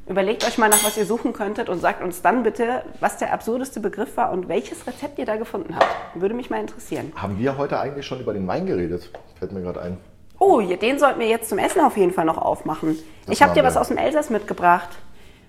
[0.07, 3.33] Überlegt euch mal nach, was ihr suchen könntet und sagt uns dann bitte, was der
[3.33, 5.87] absurdeste Begriff war und welches Rezept ihr da gefunden habt.
[6.13, 7.11] Würde mich mal interessieren.
[7.15, 9.09] Haben wir heute eigentlich schon über den Wein geredet?
[9.39, 9.97] Fällt mir gerade ein.
[10.37, 12.99] Oh, den sollten wir jetzt zum Essen auf jeden Fall noch aufmachen.
[13.27, 13.81] ich habe dir was wir.
[13.81, 14.89] aus dem Elsass mitgebracht.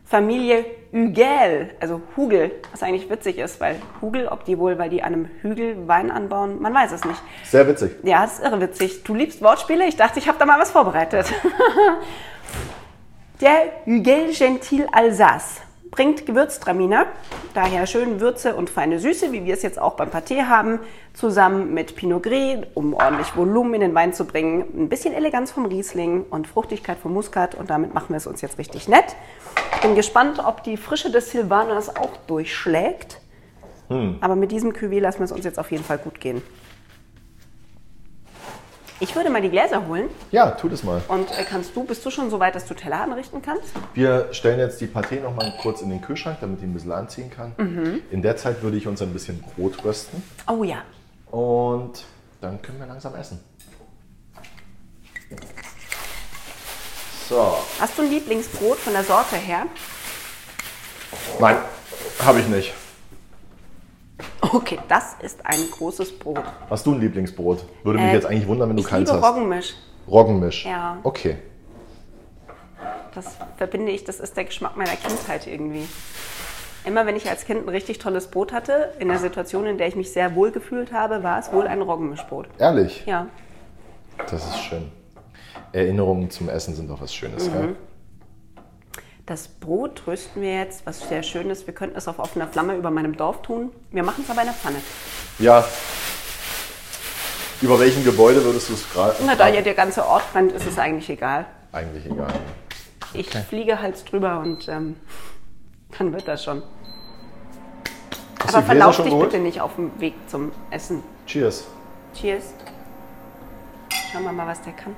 [0.04, 5.02] Familie Hügel, also Hugel, was eigentlich witzig ist, weil Hugel, ob die wohl, weil die
[5.02, 7.20] an einem Hügel Wein anbauen, man weiß es nicht.
[7.44, 7.92] Sehr witzig.
[8.02, 9.02] Ja, das ist irre witzig.
[9.02, 9.86] Du liebst Wortspiele?
[9.86, 11.32] Ich dachte, ich habe da mal was vorbereitet.
[13.40, 15.62] Der Hügel Gentil Alsace
[15.94, 17.06] bringt Gewürztraminer,
[17.54, 20.80] daher schön Würze und feine Süße, wie wir es jetzt auch beim Pâté haben,
[21.12, 25.52] zusammen mit Pinot Gris, um ordentlich Volumen in den Wein zu bringen, ein bisschen Eleganz
[25.52, 29.14] vom Riesling und Fruchtigkeit vom Muskat und damit machen wir es uns jetzt richtig nett.
[29.76, 33.20] Ich bin gespannt, ob die Frische des Silvanas auch durchschlägt.
[34.20, 36.42] Aber mit diesem Cuvée lassen wir es uns jetzt auf jeden Fall gut gehen.
[39.00, 40.08] Ich würde mal die Gläser holen.
[40.30, 41.02] Ja, tu das mal.
[41.08, 43.64] Und äh, kannst du, bist du schon so weit, dass du Teller anrichten kannst?
[43.92, 46.92] Wir stellen jetzt die Pâté noch mal kurz in den Kühlschrank, damit die ein bisschen
[46.92, 47.54] anziehen kann.
[47.58, 48.02] Mhm.
[48.10, 50.82] In der Zeit würde ich uns ein bisschen Brot rösten Oh ja.
[51.30, 52.04] und
[52.40, 53.40] dann können wir langsam essen.
[57.28, 57.56] So.
[57.80, 59.66] Hast du ein Lieblingsbrot von der Sorte her?
[61.40, 61.56] Nein,
[62.24, 62.72] habe ich nicht.
[64.54, 66.42] Okay, das ist ein großes Brot.
[66.70, 67.64] Hast du ein Lieblingsbrot?
[67.82, 69.28] Würde mich Äh, jetzt eigentlich wundern, wenn du ich keins liebe hast.
[69.28, 69.74] Roggenmisch.
[70.08, 70.64] Roggenmisch.
[70.66, 70.98] Ja.
[71.02, 71.36] Okay.
[73.14, 75.86] Das verbinde ich, das ist der Geschmack meiner Kindheit irgendwie.
[76.84, 79.88] Immer wenn ich als Kind ein richtig tolles Brot hatte, in der Situation, in der
[79.88, 82.46] ich mich sehr wohl gefühlt habe, war es wohl ein Roggenmischbrot.
[82.58, 83.04] Ehrlich?
[83.06, 83.26] Ja.
[84.30, 84.90] Das ist schön.
[85.72, 87.52] Erinnerungen zum Essen sind doch was Schönes, Mhm.
[87.52, 87.76] gell?
[89.26, 91.66] Das Brot rösten wir jetzt, was sehr schön ist.
[91.66, 93.70] Wir könnten es auf offener Flamme über meinem Dorf tun.
[93.90, 94.76] Wir machen es aber in der Pfanne.
[95.38, 95.64] Ja.
[97.62, 99.14] Über welchem Gebäude würdest du es gerade?
[99.24, 101.46] Na, da ja der ganze Ort brennt, ist es eigentlich egal.
[101.72, 102.34] Eigentlich egal.
[103.14, 104.96] Ich fliege halt drüber und ähm,
[105.96, 106.62] dann wird das schon.
[108.42, 109.30] Hast Aber verlauf schon dich geholt?
[109.30, 111.02] bitte nicht auf dem Weg zum Essen.
[111.26, 111.64] Cheers.
[112.12, 112.52] Cheers.
[114.12, 114.94] Schauen wir mal, was der kann.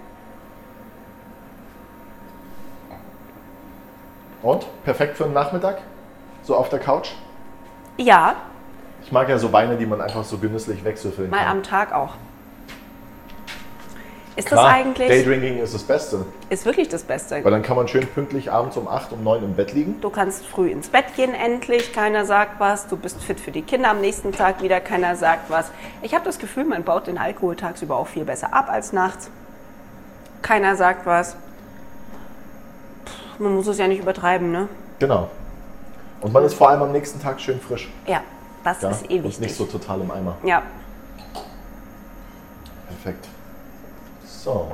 [4.42, 4.66] Und?
[4.85, 5.79] Perfekt für einen Nachmittag?
[6.42, 7.11] So auf der Couch?
[7.96, 8.37] Ja,
[9.05, 11.49] Ich mag ja so Weine, die man einfach so genüsslich wegsüffeln mal kann.
[11.59, 12.14] am Tag auch.
[14.37, 16.27] Ist Klar, das eigentlich, Daydrinking ist das Beste.
[16.51, 17.42] ist wirklich das Beste.
[17.42, 19.99] Weil dann kann man schön pünktlich abends um 8, um 9 im Bett liegen.
[20.03, 22.87] Du kannst früh ins Bett gehen, endlich, keiner sagt was.
[22.87, 25.70] Du bist fit für die Kinder, am nächsten Tag wieder keiner sagt was.
[26.03, 29.31] Ich habe das Gefühl, man baut den Alkohol tagsüber auch viel besser ab als nachts.
[30.42, 31.37] Keiner sagt was.
[33.38, 34.68] Man muss es ja nicht übertreiben, ne?
[34.99, 35.29] Genau.
[36.20, 37.88] Und man ist vor allem am nächsten Tag schön frisch.
[38.07, 38.22] Ja,
[38.64, 38.90] das Ja?
[38.90, 39.40] ist eh Und wichtig.
[39.40, 40.37] nicht so total im Eimer.
[40.42, 40.62] Ja,
[42.88, 43.29] Perfekt.
[44.25, 44.72] So.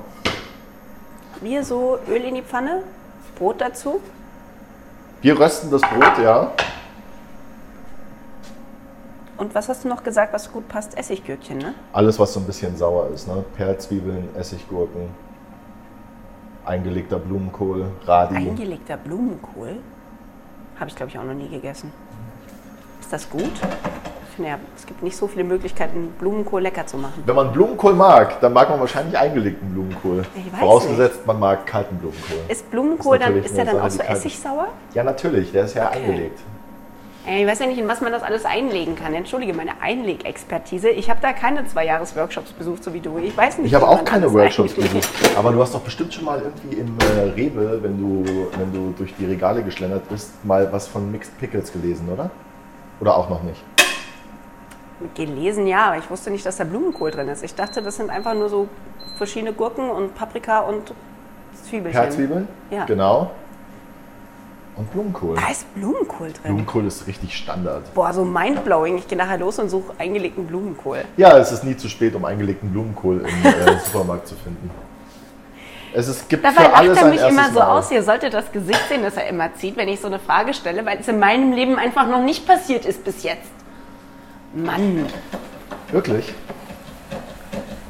[1.40, 2.83] wir so Öl in die Pfanne,
[3.37, 4.01] Brot dazu.
[5.22, 6.53] Wir rösten das Brot, ja.
[9.38, 10.96] Und was hast du noch gesagt, was gut passt?
[10.96, 11.75] Essiggürkchen, ne?
[11.92, 13.27] Alles, was so ein bisschen sauer ist.
[13.27, 13.44] Ne?
[13.57, 15.09] Perlzwiebeln, Essiggurken,
[16.64, 18.37] eingelegter Blumenkohl, Radi.
[18.37, 19.77] Eingelegter Blumenkohl.
[20.79, 21.92] Habe ich, glaube ich, auch noch nie gegessen.
[23.01, 23.42] Ist das gut?
[24.29, 27.22] Ich finde ja, es gibt nicht so viele Möglichkeiten, Blumenkohl lecker zu machen.
[27.27, 30.25] Wenn man Blumenkohl mag, dann mag man wahrscheinlich eingelegten Blumenkohl.
[30.59, 32.38] Vorausgesetzt, man mag kalten Blumenkohl.
[32.48, 34.68] Ist Blumenkohl Ist dann, ist der dann Sache, auch so essigsauer?
[34.94, 35.98] Ja, natürlich, der ist ja Okay.
[35.98, 36.38] eingelegt.
[37.25, 39.15] Ey, Ich weiß ja nicht, in was man das alles einlegen kann.
[39.15, 40.89] Entschuldige meine Einlegexpertise.
[40.91, 43.17] Ich habe da keine zwei Jahres-Workshops besucht, so wie du.
[43.19, 43.69] Ich weiß nicht.
[43.69, 45.09] Ich habe auch keine Workshops besucht.
[45.37, 48.25] Aber du hast doch bestimmt schon mal irgendwie im äh, Rewe, wenn du,
[48.59, 52.31] wenn du durch die Regale geschlendert bist, mal was von Mixed Pickles gelesen, oder?
[53.01, 53.63] Oder auch noch nicht?
[55.15, 57.43] Gelesen, ja, aber ich wusste nicht, dass da Blumenkohl drin ist.
[57.45, 58.69] Ich dachte, das sind einfach nur so
[59.17, 60.93] verschiedene Gurken und Paprika und
[61.69, 62.01] Zwiebelchen.
[62.01, 62.49] Perzwiebeln?
[62.71, 62.85] Ja.
[62.85, 63.31] Genau.
[64.75, 65.37] Und Blumenkohl.
[65.37, 66.43] Da ist Blumenkohl drin.
[66.45, 67.93] Blumenkohl ist richtig Standard.
[67.95, 68.97] Boah, so mindblowing.
[68.97, 71.05] Ich gehe nachher los und suche eingelegten Blumenkohl.
[71.19, 74.71] Ja, es ist nie zu spät, um eingelegten Blumenkohl im äh, Supermarkt zu finden.
[75.95, 77.79] Es ist, gibt Dabei für lacht alles er ein mich immer so Mal.
[77.79, 77.91] aus.
[77.91, 80.87] Ihr solltet das Gesicht sehen, das er immer zieht, wenn ich so eine Frage stelle,
[80.87, 83.51] weil es in meinem Leben einfach noch nicht passiert ist bis jetzt.
[84.55, 85.07] Mann.
[85.91, 86.33] Wirklich?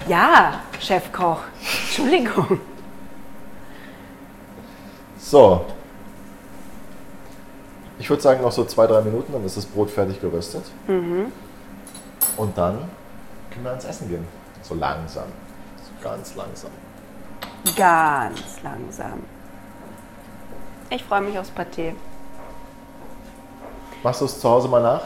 [0.08, 1.42] Ja, Chefkoch.
[1.84, 2.60] Entschuldigung.
[5.18, 5.64] So.
[8.02, 10.64] Ich würde sagen, noch so zwei, drei Minuten, dann ist das Brot fertig geröstet.
[10.88, 11.30] Mhm.
[12.36, 12.78] Und dann
[13.52, 14.26] können wir ans Essen gehen.
[14.60, 15.26] So langsam.
[15.76, 16.72] So ganz langsam.
[17.76, 19.22] Ganz langsam.
[20.90, 21.94] Ich freue mich aufs Pâté.
[24.02, 25.02] Machst du es zu Hause mal nach?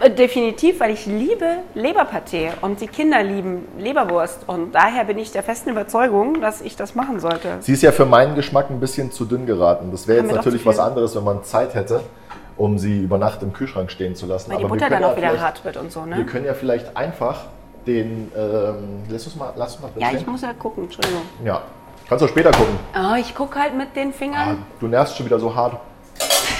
[0.00, 4.48] Äh, Definitiv, weil ich liebe Leberpâté und die Kinder lieben Leberwurst.
[4.48, 7.56] Und daher bin ich der festen Überzeugung, dass ich das machen sollte.
[7.60, 9.90] Sie ist ja für meinen Geschmack ein bisschen zu dünn geraten.
[9.90, 12.00] Das wäre jetzt wir natürlich was anderes, wenn man Zeit hätte,
[12.56, 14.50] um sie über Nacht im Kühlschrank stehen zu lassen.
[14.50, 16.16] Weil die Aber wir Butter dann ja auch wieder vielleicht- hart wird und so, Wir
[16.16, 16.24] ne?
[16.26, 17.44] können ja vielleicht einfach
[17.86, 18.30] den.
[18.36, 20.20] Ähm, lass uns mal, lass uns mal drin Ja, stehen.
[20.20, 21.22] ich muss ja gucken, Entschuldigung.
[21.44, 21.62] Ja.
[22.08, 22.78] Kannst du später gucken.
[22.94, 24.64] Oh, ich gucke halt mit den Ah, Fingern.
[24.80, 25.76] du nervst schon wieder so hart.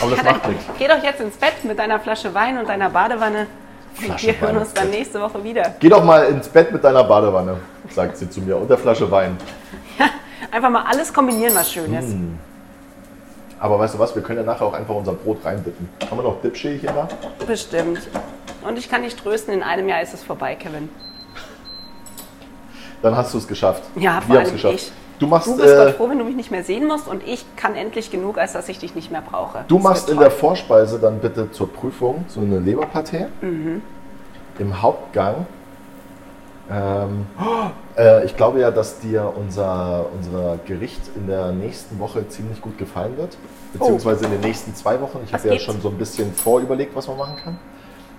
[0.01, 0.65] Aber das Ja, macht nichts.
[0.79, 3.47] Geh doch jetzt ins Bett mit deiner Flasche Wein und deiner Badewanne.
[3.95, 5.75] Flasche wir hören uns dann nächste Woche wieder.
[5.81, 7.57] Geh doch mal ins Bett mit deiner Badewanne,
[7.91, 9.37] sagt sie zu mir, und der Flasche Wein.
[10.51, 12.13] Einfach mal alles kombinieren, was schön ist.
[12.13, 12.39] Hm.
[13.61, 15.89] Aber weißt du was, wir können ja nachher auch einfach unser Brot reindippen.
[16.09, 17.09] Haben wir noch Dipschälchen da?
[17.45, 18.01] Bestimmt.
[18.67, 20.89] Und ich kann dich trösten, in einem Jahr ist es vorbei, Kevin.
[23.03, 23.83] Dann hast du es geschafft.
[23.97, 24.75] Ja, wir haben es geschafft.
[24.75, 24.93] ich.
[25.19, 27.27] Du machst, Du bist äh, Gott froh, wenn du mich nicht mehr sehen musst und
[27.27, 29.65] ich kann endlich genug, als dass ich dich nicht mehr brauche.
[29.67, 30.31] du Das machst in der.
[30.31, 33.27] Vorspeise dann bitte zur Prüfung so eine Leberpaté.
[33.41, 33.83] Mhm.
[34.59, 35.47] Im Hauptgang.
[36.71, 37.27] Ähm,
[37.97, 42.77] äh, ich glaube ja, dass dir unser, unser Gericht in der nächsten Woche ziemlich gut
[42.77, 43.37] gefallen wird.
[43.73, 45.21] Beziehungsweise in den nächsten zwei Wochen.
[45.25, 47.59] Ich habe ja schon so ein bisschen vorüberlegt, was man machen kann.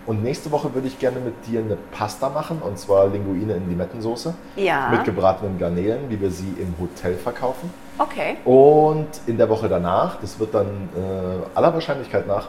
[0.06, 3.70] Und nächste Woche würde ich gerne mit dir eine Pasta machen, und zwar Linguine in
[3.70, 4.34] Limettensoße.
[4.56, 4.90] Ja.
[4.90, 7.72] Mit gebratenen Garnelen, wie wir sie im Hotel verkaufen.
[7.98, 8.38] Okay.
[8.46, 12.48] Und in der Woche danach, das wird dann äh, aller Wahrscheinlichkeit nach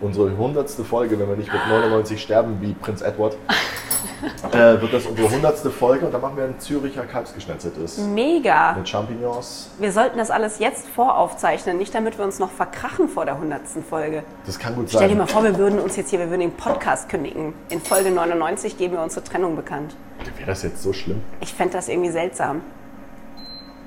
[0.00, 3.36] unsere hundertste Folge, wenn wir nicht mit 99 sterben wie Prinz Edward,
[4.52, 7.98] äh, wird das unsere hundertste Folge und dann machen wir ein Züricher Kalbsgeschnetzeltes.
[7.98, 8.74] Mega.
[8.74, 9.70] Mit Champignons.
[9.78, 13.62] Wir sollten das alles jetzt voraufzeichnen, nicht damit wir uns noch verkrachen vor der 100.
[13.88, 14.24] Folge.
[14.46, 15.18] Das kann gut Stell dir sein.
[15.18, 17.54] mal vor, wir würden uns jetzt hier, wir würden den Podcast kündigen.
[17.68, 19.96] In Folge 99 geben wir unsere Trennung bekannt.
[20.36, 21.22] Wäre das jetzt so schlimm?
[21.40, 22.62] Ich fände das irgendwie seltsam.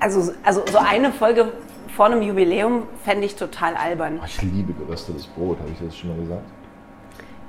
[0.00, 1.52] Also, also so eine Folge
[1.98, 4.20] vor einem Jubiläum fände ich total albern.
[4.24, 6.44] Ich liebe geröstetes Brot, habe ich das schon mal gesagt?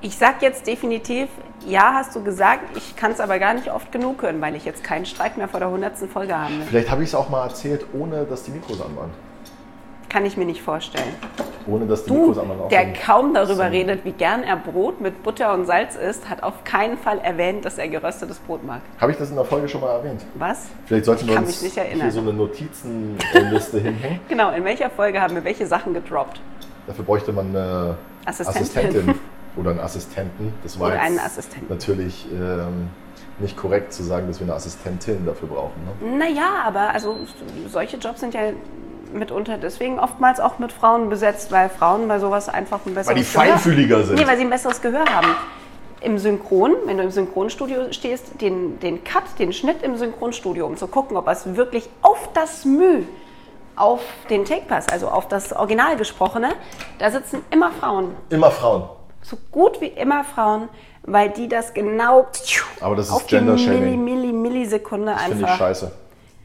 [0.01, 1.29] Ich sag jetzt definitiv,
[1.67, 4.65] ja, hast du gesagt, ich kann es aber gar nicht oft genug hören, weil ich
[4.65, 5.97] jetzt keinen Streit mehr vor der 100.
[6.11, 6.65] Folge will.
[6.67, 9.11] Vielleicht habe ich es auch mal erzählt, ohne dass die Mikros an waren.
[10.09, 11.15] Kann ich mir nicht vorstellen.
[11.67, 12.35] Ohne dass die Du,
[12.71, 16.63] der kaum darüber redet, wie gern er Brot mit Butter und Salz isst, hat auf
[16.63, 18.81] keinen Fall erwähnt, dass er geröstetes Brot mag.
[18.99, 20.25] Habe ich das in der Folge schon mal erwähnt?
[20.35, 20.67] Was?
[20.85, 24.19] Vielleicht sollten wir uns hier so eine Notizenliste hinhängen.
[24.27, 26.41] Genau, in welcher Folge haben wir welche Sachen gedroppt?
[26.87, 28.61] Dafür bräuchte man eine Assistentin.
[28.63, 29.15] Assistentin
[29.55, 30.53] oder einen Assistenten.
[30.63, 31.67] Das war Oder einen Assistenten.
[31.69, 32.89] natürlich ähm,
[33.39, 35.81] nicht korrekt zu sagen, dass wir eine Assistentin dafür brauchen.
[36.01, 36.17] Ne?
[36.17, 37.17] Naja, aber also
[37.67, 38.41] solche Jobs sind ja
[39.13, 43.23] mitunter deswegen oftmals auch mit Frauen besetzt, weil Frauen bei sowas einfach ein besseres Weil
[43.23, 44.19] die Gehör feinfühliger sind.
[44.19, 45.35] Nee, weil sie ein besseres Gehör haben.
[46.01, 50.77] Im Synchron, wenn du im Synchronstudio stehst, den, den Cut, den Schnitt im Synchronstudio, um
[50.77, 53.03] zu gucken, ob es wirklich auf das Mühe,
[53.75, 56.51] auf den Take-Pass, also auf das Original gesprochene,
[56.99, 58.15] da sitzen immer Frauen.
[58.29, 58.83] Immer Frauen.
[59.21, 60.69] So gut wie immer Frauen,
[61.03, 62.27] weil die das genau
[62.79, 63.97] Aber das ist auf die Milli.
[63.97, 65.57] Milli, Millisekunde Finde ich einfach.
[65.57, 65.91] scheiße.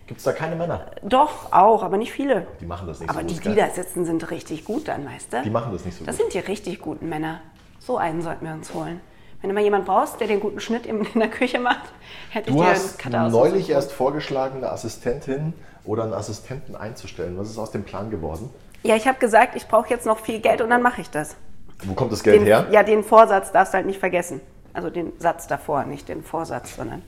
[0.06, 0.86] Gibt es da keine Männer?
[1.02, 2.46] Doch, auch, aber nicht viele.
[2.60, 3.44] Die machen das nicht Aber so die, gut.
[3.44, 3.56] die gell?
[3.68, 5.42] da sitzen, sind richtig gut dann, weißt du?
[5.42, 6.32] Die machen das nicht so Das gut.
[6.32, 7.40] sind die richtig guten Männer.
[7.80, 9.00] So einen sollten wir uns holen.
[9.40, 11.82] Wenn du mal jemanden brauchst, der den guten Schnitt in in der Küche macht,
[12.30, 15.52] hätte ich Du dir hast einen neulich erst vorgeschlagen, eine Assistentin
[15.84, 17.36] oder einen Assistenten einzustellen.
[17.38, 18.48] Was ist aus dem Plan geworden?
[18.82, 21.36] Ja, ich habe gesagt, ich brauche jetzt noch viel Geld und dann mache ich das.
[21.84, 22.66] Wo kommt das Geld Den, her?
[22.70, 24.40] Ja, den Vorsatz darfst du halt nicht vergessen.
[24.72, 27.02] Also den Satz davor, nicht den Vorsatz, sondern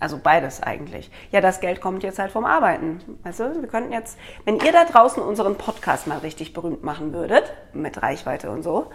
[0.00, 1.10] also beides eigentlich.
[1.30, 3.00] Ja, das Geld kommt jetzt halt vom Arbeiten.
[3.22, 7.52] Also wir könnten jetzt, wenn ihr da draußen unseren Podcast mal richtig berühmt machen würdet,
[7.74, 8.90] mit Reichweite und so,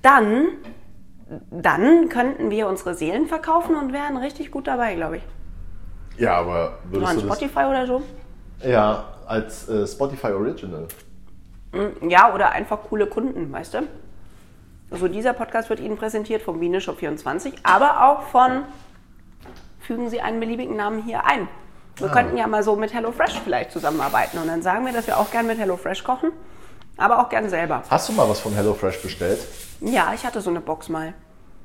[0.00, 0.46] dann,
[1.50, 5.22] dann könnten wir unsere Seelen verkaufen und wären richtig gut dabei, glaube ich.
[6.16, 7.36] Ja, aber würdest an du das...
[7.36, 8.02] Spotify oder so.
[8.62, 10.86] Ja, als äh, Spotify Original.
[12.08, 13.78] Ja, oder einfach coole Kunden, weißt du?
[14.90, 18.62] Also dieser Podcast wird Ihnen präsentiert vom Wieneshop 24, aber auch von
[19.86, 21.48] fügen Sie einen beliebigen Namen hier ein.
[21.96, 25.16] Wir könnten ja mal so mit HelloFresh vielleicht zusammenarbeiten und dann sagen wir, dass wir
[25.18, 26.32] auch gern mit HelloFresh kochen,
[26.96, 27.84] aber auch gern selber.
[27.88, 29.38] Hast du mal was von HelloFresh bestellt?
[29.80, 31.14] Ja, ich hatte so eine Box mal,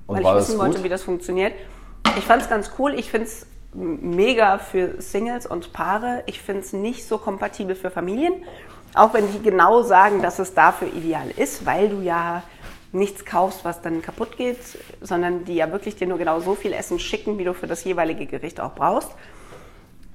[0.06, 0.68] Und weil war ich das wissen gut?
[0.68, 1.54] wollte, wie das funktioniert.
[2.18, 2.94] Ich fand es ganz cool.
[2.94, 6.24] Ich finde es mega für Singles und Paare.
[6.28, 8.34] Ich finde es nicht so kompatibel für Familien.
[8.96, 12.44] Auch wenn die genau sagen, dass es dafür ideal ist, weil du ja
[12.92, 14.58] nichts kaufst, was dann kaputt geht,
[15.02, 17.84] sondern die ja wirklich dir nur genau so viel Essen schicken, wie du für das
[17.84, 19.10] jeweilige Gericht auch brauchst.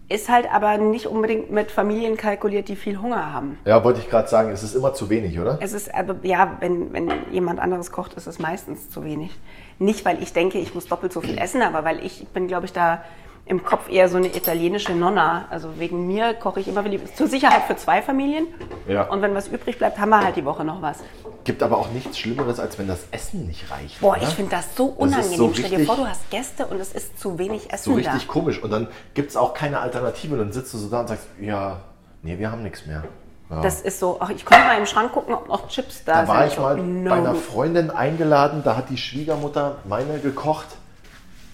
[0.09, 3.59] Ist halt aber nicht unbedingt mit Familien kalkuliert, die viel Hunger haben.
[3.65, 5.59] Ja, wollte ich gerade sagen, es ist immer zu wenig, oder?
[5.63, 9.31] Es ist, aber ja, wenn, wenn jemand anderes kocht, ist es meistens zu wenig.
[9.79, 12.67] Nicht, weil ich denke, ich muss doppelt so viel essen, aber weil ich bin, glaube
[12.67, 13.03] ich, da
[13.47, 15.47] im Kopf eher so eine italienische Nonna.
[15.51, 16.83] Also wegen mir koche ich immer
[17.15, 18.47] zur Sicherheit für zwei Familien.
[18.89, 19.03] Ja.
[19.05, 20.99] Und wenn was übrig bleibt, haben wir halt die Woche noch was.
[21.45, 24.01] Gibt aber auch nichts Schlimmeres, als wenn das Essen nicht reicht.
[24.01, 24.23] Boah, oder?
[24.23, 25.37] ich finde das so Das unangenehm.
[25.37, 28.27] so Stell dir vor, du hast Gäste und es ist zu wenig Essen so richtig
[28.27, 28.33] da.
[28.33, 28.63] komisch.
[28.63, 30.33] Und dann gibt es auch keine Alternative.
[30.35, 31.81] Und dann sitzt du so da und sagst, ja,
[32.23, 33.05] nee, wir haben nichts mehr.
[33.51, 33.61] Ja.
[33.61, 36.19] Das ist so, ach, ich konnte mal im Schrank gucken, ob noch Chips da, da
[36.27, 36.29] sind.
[36.35, 37.11] war ich mal no.
[37.11, 40.69] bei einer Freundin eingeladen, da hat die Schwiegermutter meine gekocht.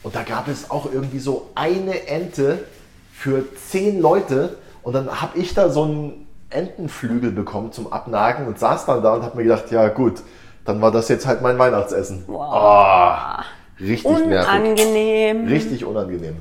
[0.02, 2.64] Und da gab es auch irgendwie so eine Ente
[3.12, 4.56] für zehn Leute.
[4.82, 9.14] Und dann habe ich da so einen Entenflügel bekommen zum Abnagen und saß dann da
[9.14, 10.22] und habe mir gedacht, ja gut,
[10.64, 12.24] dann war das jetzt halt mein Weihnachtsessen.
[12.34, 13.44] Ah,
[13.78, 14.48] richtig nervig.
[14.48, 15.46] Unangenehm.
[15.46, 16.36] Richtig unangenehm.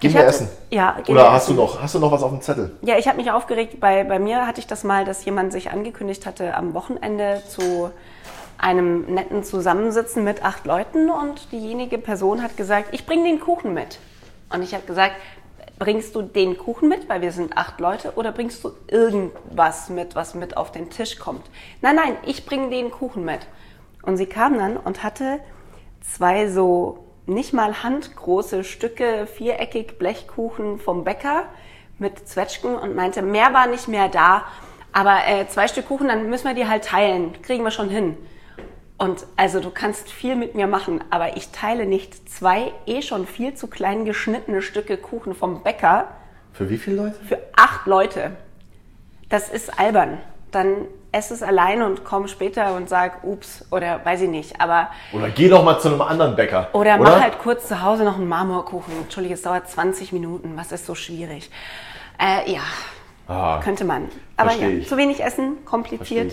[0.00, 0.48] Gehen wir essen.
[0.70, 1.62] Ja, gehen Oder wir hast du essen.
[1.62, 2.76] noch, hast du noch was auf dem Zettel?
[2.82, 3.80] Ja, ich habe mich aufgeregt.
[3.80, 7.90] Bei, bei mir hatte ich das mal, dass jemand sich angekündigt hatte, am Wochenende zu
[8.58, 13.74] einem netten Zusammensitzen mit acht Leuten und diejenige Person hat gesagt, ich bringe den Kuchen
[13.74, 13.98] mit.
[14.50, 15.16] Und ich habe gesagt,
[15.78, 20.14] bringst du den Kuchen mit, weil wir sind acht Leute, oder bringst du irgendwas mit,
[20.14, 21.44] was mit auf den Tisch kommt?
[21.82, 23.40] Nein, nein, ich bringe den Kuchen mit.
[24.02, 25.40] Und sie kam dann und hatte
[26.00, 31.44] zwei so nicht mal handgroße Stücke, viereckig Blechkuchen vom Bäcker
[31.98, 34.44] mit Zwetschgen und meinte, mehr war nicht mehr da,
[34.92, 38.16] aber äh, zwei Stück Kuchen, dann müssen wir die halt teilen, kriegen wir schon hin.
[38.98, 43.26] Und also du kannst viel mit mir machen, aber ich teile nicht zwei eh schon
[43.26, 46.08] viel zu klein geschnittene Stücke Kuchen vom Bäcker
[46.52, 47.16] Für wie viele Leute?
[47.28, 48.32] für acht Leute.
[49.28, 50.18] Das ist albern.
[50.50, 54.60] Dann ess es alleine und komm später und sag, ups, oder weiß ich nicht.
[54.60, 56.68] Aber Oder geh doch mal zu einem anderen Bäcker.
[56.72, 58.94] oder, mach halt kurz zu Hause noch einen Marmorkuchen.
[59.02, 60.52] Entschuldige, es dauert 20 Minuten.
[60.56, 61.50] Was ist so schwierig?
[62.18, 62.60] Äh, ja,
[63.28, 64.08] Ah, könnte man.
[64.36, 66.32] Aber ja, zu wenig Essen, kompliziert.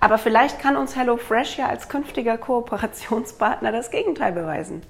[0.00, 4.82] Aber vielleicht kann uns HelloFresh ja als künftiger Kooperationspartner das Gegenteil beweisen.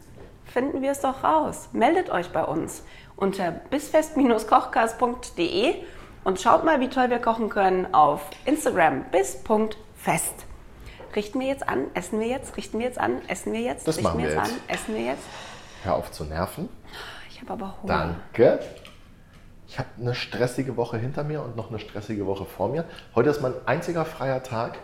[0.44, 1.68] Finden wir es doch raus.
[1.72, 2.84] Meldet euch bei uns
[3.16, 5.74] unter bisfest-kochkast.de
[6.24, 10.46] und schaut mal, wie toll wir kochen können auf Instagram bis.fest.
[11.16, 13.98] Richten wir jetzt an, essen wir jetzt, richten wir jetzt an, essen wir jetzt, Das
[13.98, 14.44] richten wir jetzt jetzt.
[14.44, 15.24] an, essen wir jetzt.
[15.82, 16.68] Hör auf zu nerven.
[17.30, 18.14] Ich habe aber Hunger.
[18.32, 18.60] Danke.
[19.66, 22.84] Ich habe eine stressige Woche hinter mir und noch eine stressige Woche vor mir.
[23.14, 24.78] Heute ist mein einziger freier Tag.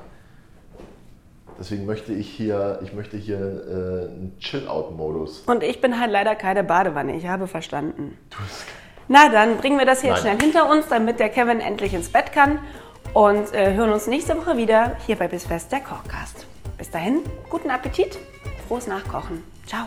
[1.59, 5.41] Deswegen möchte ich hier, ich möchte hier äh, einen Chill-Out-Modus.
[5.47, 8.19] Und ich bin halt leider keine Badewanne, ich habe verstanden.
[9.09, 10.37] Na dann bringen wir das hier jetzt Nein.
[10.37, 12.59] schnell hinter uns, damit der Kevin endlich ins Bett kann.
[13.15, 16.47] Und äh, hören uns nächste Woche wieder hier bei Bisfest, der Kochcast.
[16.77, 18.19] Bis dahin, guten Appetit,
[18.69, 19.43] frohes Nachkochen.
[19.67, 19.87] Ciao.